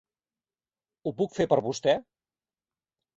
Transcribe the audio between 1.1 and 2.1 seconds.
puc fer per vostè?